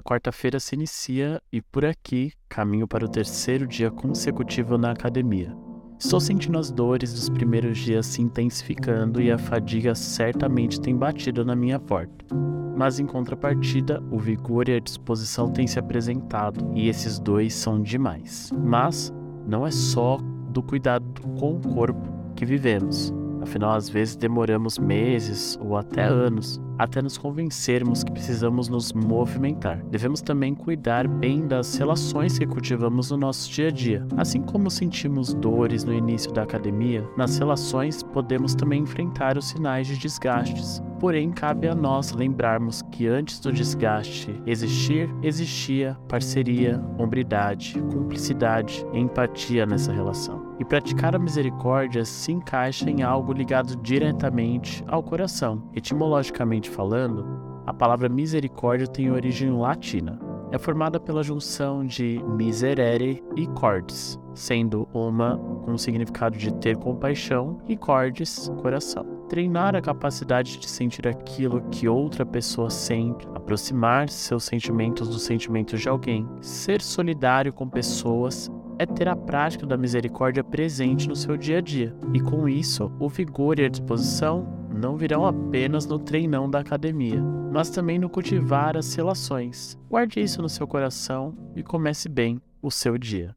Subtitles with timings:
[0.00, 5.54] A quarta-feira se inicia e por aqui caminho para o terceiro dia consecutivo na academia.
[5.98, 11.44] Estou sentindo as dores dos primeiros dias se intensificando e a fadiga certamente tem batido
[11.44, 12.34] na minha porta.
[12.74, 17.82] Mas em contrapartida, o vigor e a disposição têm se apresentado e esses dois são
[17.82, 18.50] demais.
[18.56, 19.12] Mas
[19.46, 20.16] não é só
[20.48, 21.04] do cuidado
[21.38, 23.12] com o corpo que vivemos.
[23.42, 29.84] Afinal, às vezes demoramos meses ou até anos até nos convencermos que precisamos nos movimentar.
[29.90, 34.06] Devemos também cuidar bem das relações que cultivamos no nosso dia a dia.
[34.16, 39.86] Assim como sentimos dores no início da academia, nas relações podemos também enfrentar os sinais
[39.86, 40.82] de desgastes.
[40.98, 49.64] Porém, cabe a nós lembrarmos que antes do desgaste existir, existia parceria, hombridade, cumplicidade empatia
[49.64, 50.50] nessa relação.
[50.60, 55.62] E praticar a misericórdia se encaixa em algo ligado diretamente ao coração.
[55.74, 57.26] Etimologicamente falando,
[57.66, 60.18] a palavra misericórdia tem origem latina.
[60.50, 66.76] É formada pela junção de miserere e cordis, sendo uma com o significado de ter
[66.76, 74.08] compaixão e cordis, coração treinar a capacidade de sentir aquilo que outra pessoa sente, aproximar
[74.08, 78.50] seus sentimentos dos sentimentos de alguém, ser solidário com pessoas
[78.80, 81.94] é ter a prática da misericórdia presente no seu dia a dia.
[82.14, 87.22] E com isso, o vigor e a disposição não virão apenas no treinão da academia,
[87.52, 89.78] mas também no cultivar as relações.
[89.86, 93.36] Guarde isso no seu coração e comece bem o seu dia.